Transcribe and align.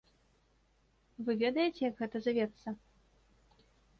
Вы 1.27 1.31
ведаеце, 1.43 1.77
як 1.89 1.95
гэта 2.01 2.17
завецца? 2.27 2.67